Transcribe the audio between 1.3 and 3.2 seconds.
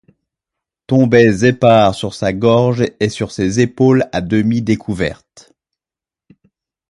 épars sur sa gorge et